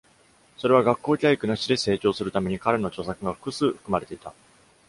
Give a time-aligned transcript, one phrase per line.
[0.57, 4.33] それは「学校教育なしで成長する」ために彼の著作が複数含まれていた。